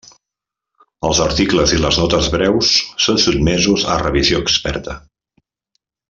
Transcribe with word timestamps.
Els 1.09 1.19
articles 1.25 1.73
i 1.77 1.79
les 1.83 1.99
notes 2.03 2.29
breus 2.37 2.71
són 3.07 3.21
sotmesos 3.27 3.85
a 3.97 4.01
revisió 4.05 4.41
experta. 4.47 4.97